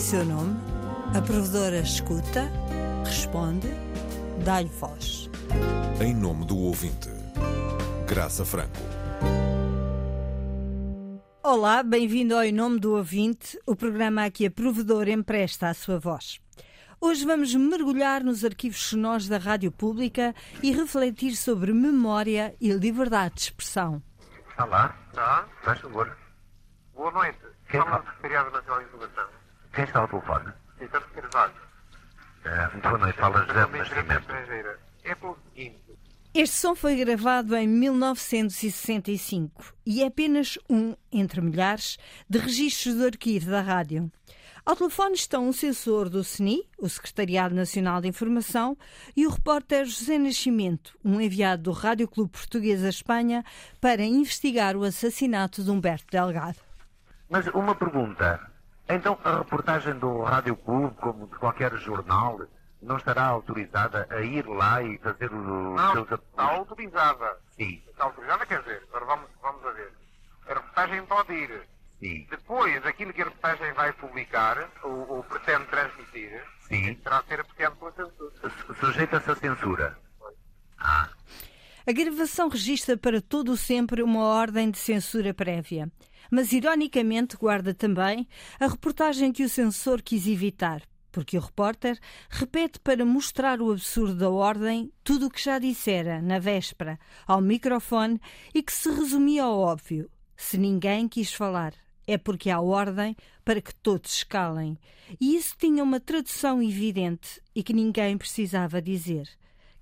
[0.00, 0.56] seu nome,
[1.14, 2.50] a provedora escuta,
[3.04, 3.68] responde,
[4.42, 5.28] dá-lhe voz.
[6.00, 7.10] Em nome do ouvinte,
[8.08, 8.78] Graça Franco.
[11.42, 15.74] Olá, bem-vindo ao Em Nome do Ouvinte, o programa a que a provedora empresta a
[15.74, 16.40] sua voz.
[16.98, 23.34] Hoje vamos mergulhar nos arquivos sonoros da Rádio Pública e refletir sobre memória e liberdade
[23.34, 24.02] de expressão.
[24.48, 24.96] Está lá?
[25.12, 25.46] Tá?
[25.62, 26.16] Faz favor.
[26.94, 27.38] Boa noite.
[27.70, 28.02] Quem Fala fala?
[28.02, 29.39] do Secretariado Nacional de Informação.
[29.72, 30.52] Quem está ao telefone?
[30.80, 31.54] Estamos Carvalho.
[32.44, 34.32] Eh, boa noite, fala José de Nascimento.
[35.04, 35.78] É pelo seguinte.
[36.34, 43.04] Este som foi gravado em 1965 e é apenas um, entre milhares, de registros do
[43.04, 44.10] arquivo da rádio.
[44.64, 48.76] Ao telefone estão um censor do CNI, o Secretariado Nacional de Informação,
[49.16, 53.44] e o repórter José Nascimento, um enviado do Rádio Clube Português à Espanha
[53.80, 56.58] para investigar o assassinato de Humberto Delgado.
[57.28, 58.49] Mas uma pergunta.
[58.90, 62.40] Então a reportagem do Rádio Clube, como de qualquer jornal,
[62.82, 66.10] não estará autorizada a ir lá e fazer os Não, seus...
[66.10, 67.36] está autorizada.
[67.56, 69.92] Sim, Está autorizada, quer dizer, agora vamos, vamos a ver.
[70.48, 71.62] A reportagem pode ir.
[72.00, 76.94] sim, Depois, aquilo que a reportagem vai publicar, ou, ou pretende transmitir, sim.
[76.94, 78.30] terá de ser apreciado pela censura.
[78.66, 79.98] Su- Sujeita-se à censura.
[80.78, 81.08] Ah,
[81.86, 85.90] A gravação registra para todo o sempre uma ordem de censura prévia,
[86.30, 88.28] mas ironicamente guarda também
[88.58, 94.14] a reportagem que o censor quis evitar, porque o repórter repete para mostrar o absurdo
[94.14, 98.20] da ordem tudo o que já dissera na véspera ao microfone
[98.54, 101.74] e que se resumia ao óbvio: se ninguém quis falar,
[102.06, 104.78] é porque há ordem para que todos calem.
[105.20, 109.28] E isso tinha uma tradução evidente e que ninguém precisava dizer.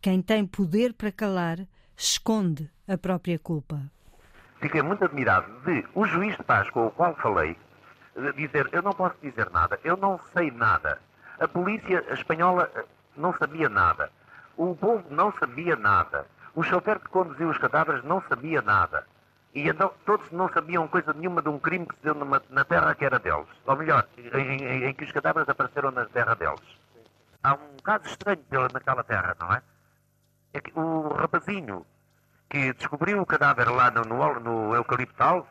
[0.01, 3.91] Quem tem poder para calar esconde a própria culpa.
[4.61, 7.56] Fiquei muito admirado de o juiz de paz com o qual falei
[8.17, 11.00] eh, dizer eu não posso dizer nada, eu não sei nada.
[11.38, 12.84] A polícia espanhola eh,
[13.16, 14.10] não sabia nada.
[14.56, 16.27] O povo não sabia nada.
[16.55, 19.06] O chofer que conduziu os cadáveres não sabia nada.
[19.55, 22.65] E então todos não sabiam coisa nenhuma de um crime que se deu numa- na
[22.65, 23.47] terra que era deles.
[23.66, 26.60] Ou melhor, em, em- em que os cadáveres apareceram na terra deles.
[27.43, 28.41] Há um caso estranho
[28.72, 29.62] naquela terra, não é?
[30.53, 31.87] É que o rapazinho
[32.48, 35.47] que descobriu o cadáver lá no, no, no eucaliptal,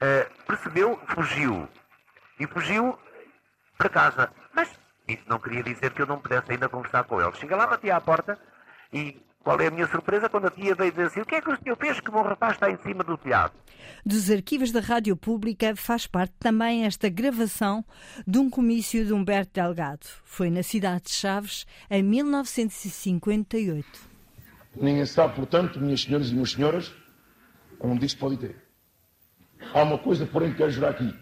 [0.00, 1.68] eh, percebeu, fugiu.
[2.38, 2.98] E fugiu
[3.76, 4.30] para casa.
[4.54, 4.70] Mas
[5.08, 7.34] isso não queria dizer que eu não pudesse ainda conversar com ele.
[7.36, 8.38] Cheguei lá, bati à porta
[8.92, 11.40] e qual é a minha surpresa quando a tia veio dizer assim: o que é
[11.40, 13.54] que o senhor fez que o meu rapaz está em cima do telhado?
[14.04, 17.84] Dos arquivos da Rádio Pública faz parte também esta gravação
[18.26, 20.06] de um comício de Humberto Delgado.
[20.24, 24.09] Foi na cidade de Chaves em 1958.
[24.74, 26.92] Ninguém sabe, portanto, minhas senhoras e meus senhoras,
[27.80, 28.56] onde isso pode ter.
[29.74, 31.14] Há uma coisa, porém, que quero jurar aqui.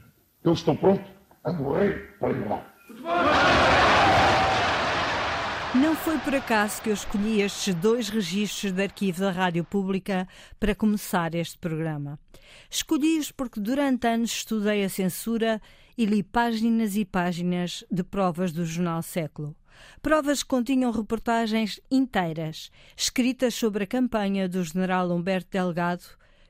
[0.44, 1.10] Eu estou pronto
[1.44, 2.66] a morrer para liberdade.
[5.74, 10.26] Não foi por acaso que eu escolhi estes dois registros de arquivo da Rádio Pública
[10.58, 12.18] para começar este programa.
[12.70, 15.60] Escolhi-os porque durante anos estudei a censura
[15.96, 19.54] e li páginas e páginas de provas do jornal Século.
[20.02, 26.04] Provas que continham reportagens inteiras, escritas sobre a campanha do general Humberto Delgado,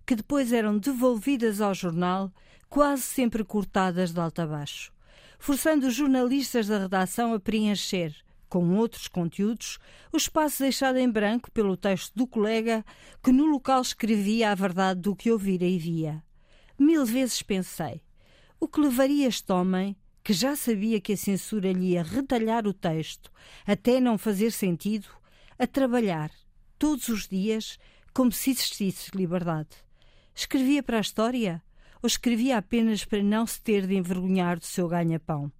[0.06, 2.32] que depois eram devolvidas ao jornal,
[2.68, 4.92] quase sempre cortadas de alto a baixo,
[5.38, 8.14] forçando os jornalistas da redação a preencher,
[8.48, 9.78] com outros conteúdos,
[10.12, 12.84] o espaço deixado em branco pelo texto do colega
[13.22, 16.22] que no local escrevia a verdade do que ouvira e via.
[16.78, 18.00] Mil vezes pensei:
[18.58, 22.72] o que levaria este homem, que já sabia que a censura lhe ia retalhar o
[22.72, 23.30] texto
[23.66, 25.08] até não fazer sentido,
[25.58, 26.30] a trabalhar
[26.78, 27.78] todos os dias
[28.12, 29.70] como se existisse liberdade?
[30.34, 31.62] Escrevia para a história
[32.02, 35.50] ou escrevia apenas para não se ter de envergonhar do seu ganha-pão?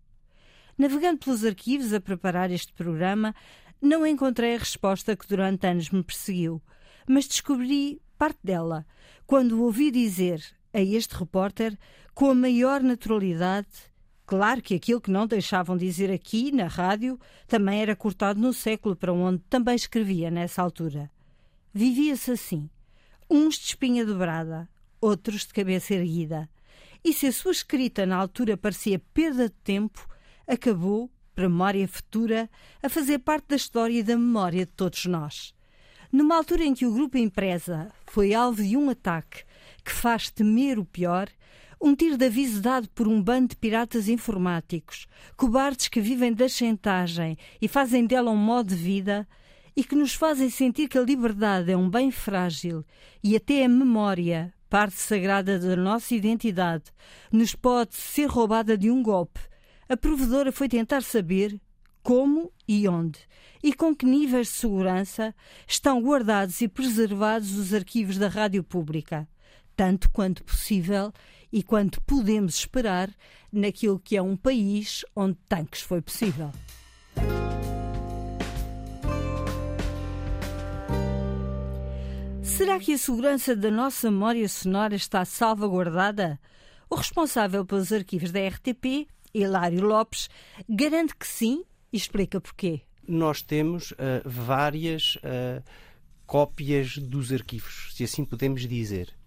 [0.76, 3.34] Navegando pelos arquivos a preparar este programa,
[3.80, 6.62] não encontrei a resposta que durante anos me perseguiu,
[7.08, 8.86] mas descobri parte dela
[9.26, 11.78] quando ouvi dizer a este repórter,
[12.14, 13.68] com a maior naturalidade,
[14.28, 18.94] claro que aquilo que não deixavam dizer aqui, na rádio, também era cortado no século
[18.94, 21.10] para onde também escrevia nessa altura.
[21.72, 22.68] Vivia-se assim,
[23.30, 24.68] uns de espinha dobrada,
[25.00, 26.46] outros de cabeça erguida.
[27.02, 30.06] E se a sua escrita na altura parecia perda de tempo,
[30.46, 32.50] acabou, para memória futura,
[32.82, 35.54] a fazer parte da história e da memória de todos nós.
[36.12, 39.44] Numa altura em que o grupo Empresa foi alvo de um ataque
[39.82, 41.30] que faz temer o pior,
[41.80, 46.48] um tiro de aviso dado por um bando de piratas informáticos, cobardes que vivem da
[46.48, 49.26] chantagem e fazem dela um modo de vida,
[49.76, 52.84] e que nos fazem sentir que a liberdade é um bem frágil
[53.22, 56.86] e até a memória, parte sagrada da nossa identidade,
[57.30, 59.38] nos pode ser roubada de um golpe,
[59.88, 61.60] a provedora foi tentar saber
[62.02, 63.20] como e onde,
[63.62, 65.34] e com que níveis de segurança
[65.66, 69.28] estão guardados e preservados os arquivos da Rádio Pública,
[69.76, 71.12] tanto quanto possível
[71.52, 73.10] e quanto podemos esperar
[73.52, 76.50] naquilo que é um país onde tanques foi possível.
[82.42, 86.40] Será que a segurança da nossa memória sonora está salvaguardada?
[86.90, 90.28] O responsável pelos arquivos da RTP, Hilário Lopes,
[90.68, 92.80] garante que sim e explica porquê.
[93.06, 95.62] Nós temos uh, várias uh,
[96.26, 99.17] cópias dos arquivos, se assim podemos dizer.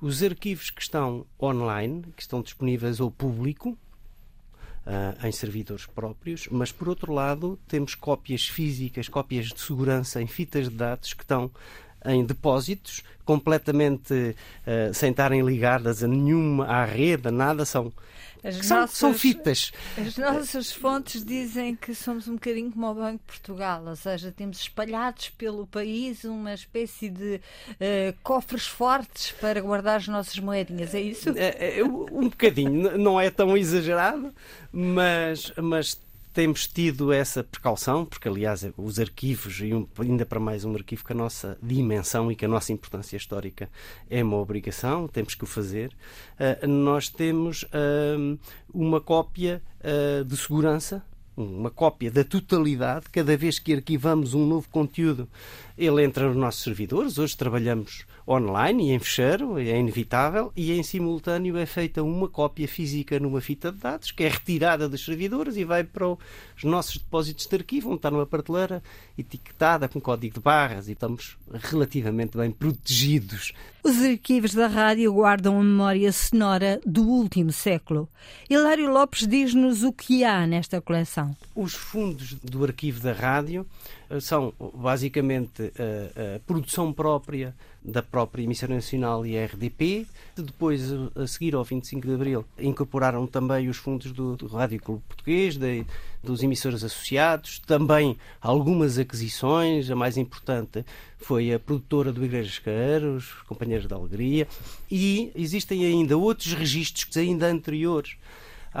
[0.00, 3.76] Os arquivos que estão online, que estão disponíveis ao público,
[4.86, 10.26] uh, em servidores próprios, mas por outro lado temos cópias físicas, cópias de segurança em
[10.26, 11.50] fitas de dados que estão
[12.04, 17.92] em depósitos, completamente uh, sem estarem ligadas a nenhuma à rede, nada, são,
[18.62, 19.72] são, nossas, são, fitas.
[19.96, 24.32] As nossas fontes dizem que somos um bocadinho como o Banco de Portugal, ou seja,
[24.32, 30.94] temos espalhados pelo país uma espécie de uh, cofres fortes para guardar as nossas moedinhas,
[30.94, 31.30] é isso?
[31.36, 34.32] É, é, um bocadinho, não é tão exagerado,
[34.72, 35.98] mas, mas
[36.38, 41.04] temos tido essa precaução, porque aliás os arquivos, e um, ainda para mais um arquivo
[41.04, 43.68] que a nossa dimensão e que a nossa importância histórica
[44.08, 45.90] é uma obrigação, temos que o fazer,
[46.38, 48.38] uh, nós temos uh,
[48.72, 51.04] uma cópia uh, de segurança
[51.36, 55.28] uma cópia da totalidade, cada vez que arquivamos um novo conteúdo,
[55.76, 57.16] ele entra nos nossos servidores.
[57.16, 62.68] Hoje trabalhamos online e em fecheiro, é inevitável, e em simultâneo é feita uma cópia
[62.68, 66.18] física numa fita de dados, que é retirada dos servidores e vai para os
[66.64, 68.82] nossos depósitos de arquivo, onde está numa prateleira
[69.16, 73.52] etiquetada com código de barras e estamos relativamente bem protegidos.
[73.82, 78.08] Os arquivos da rádio guardam a memória sonora do último século.
[78.50, 81.34] Hilário Lopes diz-nos o que há nesta coleção.
[81.54, 83.66] Os fundos do arquivo da rádio
[84.10, 87.54] eh, são basicamente a, eh, a, produção própria
[87.90, 90.06] da própria emissora nacional e a RDP.
[90.36, 90.82] Depois,
[91.16, 95.56] a seguir ao 25 de Abril, incorporaram também os fundos do, do Rádio Clube Português,
[95.56, 95.84] de,
[96.22, 99.90] dos emissores associados, também algumas aquisições.
[99.90, 100.84] A mais importante
[101.16, 104.46] foi a produtora do Igrejas Caeiros, Companheiros da Alegria,
[104.90, 108.16] e existem ainda outros registros ainda anteriores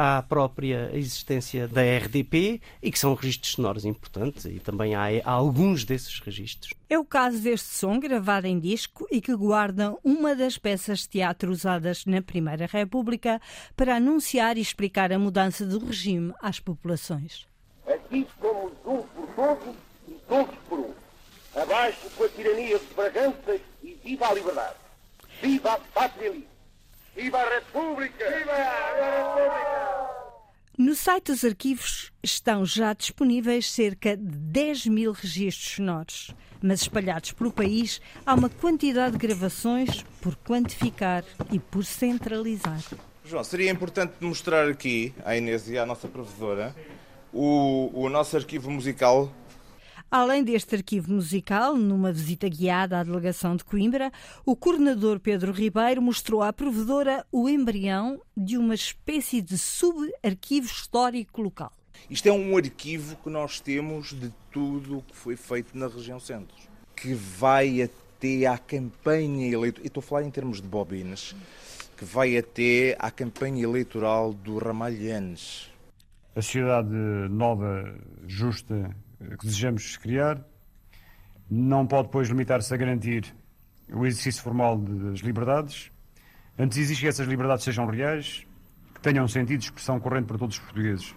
[0.00, 5.30] à própria existência da RDP e que são registros sonoros importantes e também há, há
[5.32, 6.72] alguns desses registros.
[6.88, 11.08] É o caso deste som gravado em disco e que guarda uma das peças de
[11.08, 13.42] teatro usadas na Primeira República
[13.76, 17.44] para anunciar e explicar a mudança do regime às populações.
[17.84, 19.74] Aqui somos um por todos
[20.06, 20.94] e todos por um.
[21.60, 24.76] Abaixo com a tirania de Bragança e viva a liberdade.
[25.42, 26.48] Viva a pátria livre.
[27.16, 28.30] Viva a República!
[28.30, 29.87] Viva a República!
[30.78, 36.30] No site dos arquivos estão já disponíveis cerca de 10 mil registros sonoros,
[36.62, 42.78] mas espalhados pelo país há uma quantidade de gravações por quantificar e por centralizar.
[43.24, 46.72] João, seria importante mostrar aqui à Inês e à nossa professora
[47.32, 49.32] o, o nosso arquivo musical
[50.10, 54.10] Além deste arquivo musical, numa visita guiada à delegação de Coimbra,
[54.44, 61.42] o coordenador Pedro Ribeiro mostrou à provedora o embrião de uma espécie de subarquivo histórico
[61.42, 61.70] local.
[62.08, 66.18] Isto é um arquivo que nós temos de tudo o que foi feito na região
[66.18, 66.56] centro,
[66.96, 71.36] que vai até à campanha eleitoral, e estou a falar em termos de bobinas,
[71.98, 75.70] que vai até à campanha eleitoral do Ramalhanes.
[76.34, 76.88] A sociedade
[77.28, 77.94] nova,
[78.26, 80.44] justa que desejamos criar
[81.50, 83.34] não pode, depois, limitar-se a garantir
[83.90, 85.90] o exercício formal das liberdades.
[86.58, 88.46] Antes exige que essas liberdades sejam reais,
[88.94, 91.14] que tenham sentido de expressão corrente para todos os portugueses.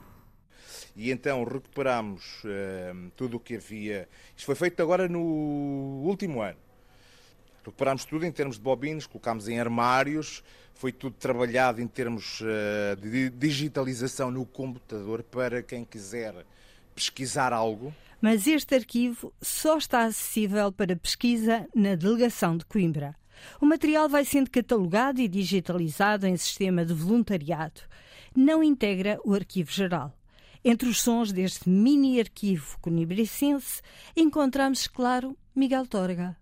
[0.95, 4.07] E então recuperamos uh, tudo o que havia.
[4.35, 5.19] Isto foi feito agora no
[6.05, 6.57] último ano.
[7.63, 10.43] Recuperámos tudo em termos de bobinas, colocámos em armários,
[10.73, 16.45] foi tudo trabalhado em termos uh, de digitalização no computador para quem quiser
[16.95, 17.93] pesquisar algo.
[18.21, 23.15] Mas este arquivo só está acessível para pesquisa na delegação de Coimbra.
[23.59, 27.81] O material vai sendo catalogado e digitalizado em sistema de voluntariado.
[28.35, 30.15] Não integra o arquivo geral.
[30.63, 33.81] Entre os sons deste mini arquivo conibricense,
[34.15, 36.37] encontramos, claro, Miguel Torga.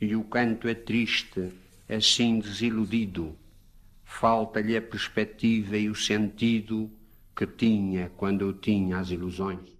[0.00, 1.52] E o canto é triste,
[1.88, 3.36] assim desiludido.
[4.04, 6.88] Falta-lhe a perspectiva e o sentido
[7.34, 9.75] que tinha quando eu tinha as ilusões.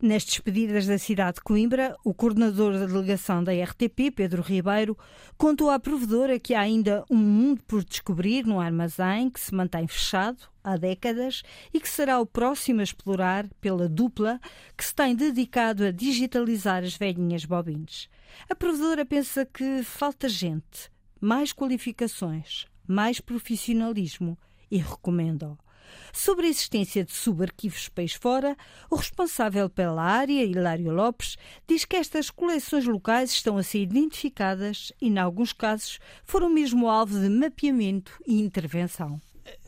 [0.00, 4.96] Nas despedidas da cidade de Coimbra, o coordenador da delegação da RTP, Pedro Ribeiro,
[5.36, 9.88] contou à provedora que há ainda um mundo por descobrir no armazém que se mantém
[9.88, 11.42] fechado há décadas
[11.74, 14.40] e que será o próximo a explorar pela dupla
[14.76, 18.08] que se tem dedicado a digitalizar as velhinhas bobines.
[18.48, 24.38] A provedora pensa que falta gente, mais qualificações, mais profissionalismo
[24.70, 25.58] e recomenda-o.
[26.12, 28.56] Sobre a existência de subarquivos país fora,
[28.90, 34.92] o responsável pela área, Hilário Lopes, diz que estas coleções locais estão a ser identificadas
[35.00, 39.20] e, em alguns casos, foram mesmo alvo de mapeamento e intervenção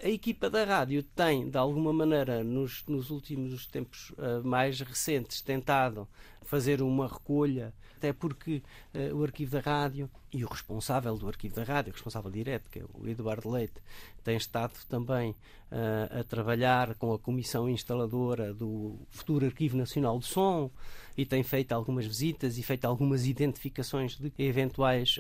[0.02, 5.40] a equipa da rádio tem, de alguma maneira, nos, nos últimos tempos uh, mais recentes,
[5.40, 6.08] tentado
[6.42, 8.62] fazer uma recolha, até porque
[8.94, 12.70] uh, o arquivo da rádio e o responsável do arquivo da rádio, o responsável direto,
[12.70, 13.80] que é o Eduardo Leite,
[14.24, 20.26] tem estado também uh, a trabalhar com a comissão instaladora do futuro Arquivo Nacional de
[20.26, 20.70] Som
[21.16, 25.18] e tem feito algumas visitas e feito algumas identificações de eventuais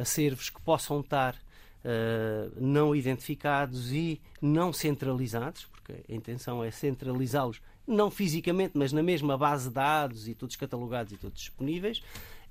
[0.00, 1.36] acervos que possam estar
[1.84, 9.02] Uh, não identificados e não centralizados, porque a intenção é centralizá-los, não fisicamente, mas na
[9.02, 12.00] mesma base de dados e todos catalogados e todos disponíveis,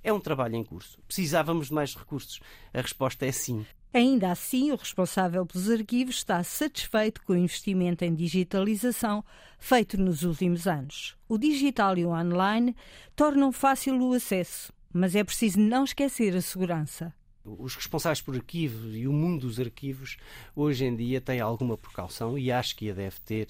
[0.04, 1.00] é um trabalho em curso.
[1.08, 2.40] Precisávamos de mais recursos?
[2.74, 3.66] A resposta é sim.
[3.94, 9.24] Ainda assim, o responsável pelos arquivos está satisfeito com o investimento em digitalização
[9.60, 11.16] feito nos últimos anos.
[11.28, 12.76] O digital e o online
[13.16, 18.96] tornam fácil o acesso, mas é preciso não esquecer a segurança os responsáveis por arquivos
[18.96, 20.18] e o mundo dos arquivos
[20.56, 23.48] hoje em dia têm alguma precaução e acho que a deve ter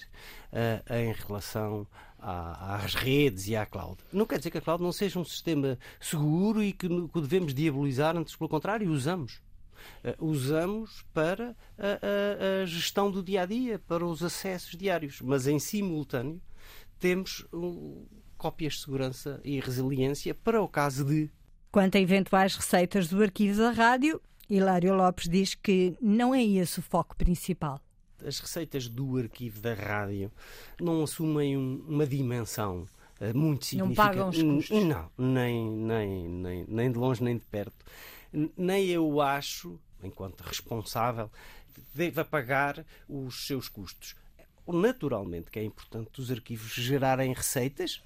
[0.52, 1.86] uh, em relação
[2.18, 3.98] às redes e à cloud.
[4.12, 7.52] Não quer dizer que a cloud não seja um sistema seguro e que, que devemos
[7.52, 9.40] diabolizar, antes pelo contrário, usamos.
[10.04, 15.20] Uh, usamos para a, a, a, gestão do dia a dia, para os acessos diários,
[15.20, 16.40] mas em simultâneo
[17.00, 18.08] temos uh,
[18.38, 21.28] cópias de segurança e resiliência para o caso de
[21.72, 26.80] Quanto a eventuais receitas do arquivo da rádio, Hilário Lopes diz que não é esse
[26.80, 27.80] o foco principal.
[28.22, 30.30] As receitas do arquivo da rádio
[30.78, 32.86] não assumem um, uma dimensão
[33.18, 34.26] uh, muito significativa.
[34.26, 34.84] Não pagam os custos?
[34.84, 37.86] Não, nem, nem, nem, nem de longe nem de perto.
[38.54, 41.30] Nem eu acho, enquanto responsável,
[41.94, 44.14] deva pagar os seus custos.
[44.68, 48.02] Naturalmente que é importante os arquivos gerarem receitas,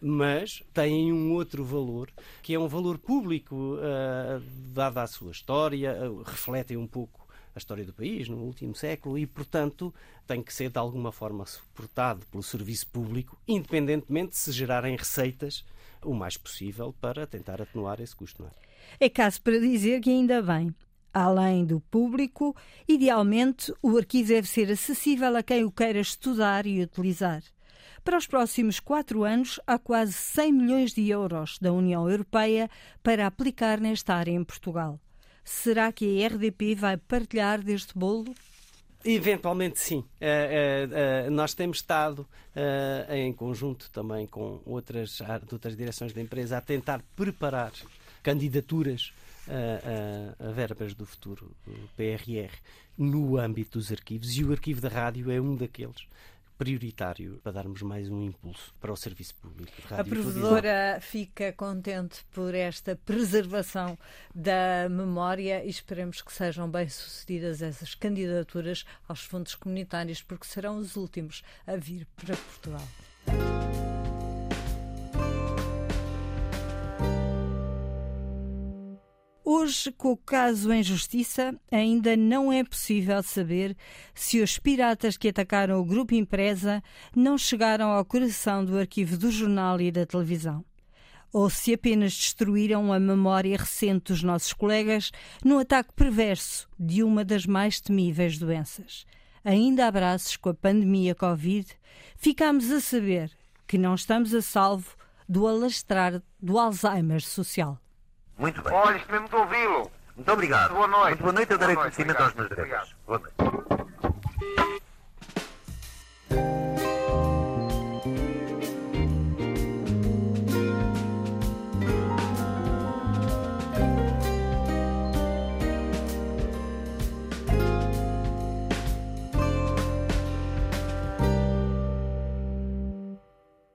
[0.00, 2.10] mas têm um outro valor,
[2.42, 7.58] que é um valor público, uh, dada a sua história, uh, refletem um pouco a
[7.58, 9.92] história do país no último século e, portanto,
[10.26, 15.64] tem que ser de alguma forma suportado pelo serviço público, independentemente de se gerarem receitas
[16.04, 18.44] o mais possível para tentar atenuar esse custo.
[19.00, 19.06] É?
[19.06, 20.74] é caso para dizer que ainda bem.
[21.12, 22.54] Além do público,
[22.86, 27.42] idealmente o arquivo deve ser acessível a quem o queira estudar e utilizar.
[28.06, 32.70] Para os próximos quatro anos, há quase 100 milhões de euros da União Europeia
[33.02, 35.00] para aplicar nesta área em Portugal.
[35.44, 38.32] Será que a RDP vai partilhar deste bolo?
[39.04, 39.96] Eventualmente sim.
[39.96, 42.24] Uh, uh, uh, nós temos estado
[43.10, 45.20] em conjunto também com outras,
[45.50, 47.72] outras direções da empresa a tentar preparar
[48.22, 49.12] candidaturas
[50.40, 51.50] a, verbas do futuro
[51.96, 52.54] PRR
[52.96, 56.06] no âmbito dos arquivos e o arquivo da rádio é um daqueles
[56.58, 59.72] prioritário para darmos mais um impulso para o serviço público.
[59.90, 63.98] a provedora fica contente por esta preservação
[64.34, 70.78] da memória e esperemos que sejam bem sucedidas essas candidaturas aos fundos comunitários, porque serão
[70.78, 73.55] os últimos a vir para Portugal.
[79.48, 83.76] Hoje, com o caso em justiça, ainda não é possível saber
[84.12, 86.82] se os piratas que atacaram o grupo empresa
[87.14, 90.64] não chegaram ao coração do arquivo do jornal e da televisão.
[91.32, 95.12] Ou se apenas destruíram a memória recente dos nossos colegas
[95.44, 99.06] no ataque perverso de uma das mais temíveis doenças.
[99.44, 101.68] Ainda abraços com a pandemia Covid,
[102.16, 103.30] ficamos a saber
[103.64, 104.96] que não estamos a salvo
[105.28, 107.80] do alastrar do Alzheimer social.
[108.38, 108.72] Muito bem.
[108.72, 109.90] Olha, isto mesmo de ouvi-lo.
[110.14, 110.74] Muito obrigado.
[110.74, 111.08] Boa noite.
[111.08, 111.52] Muito boa noite.
[111.52, 112.94] Eu darei conhecimento aos meus direitos.
[113.06, 113.34] Boa noite.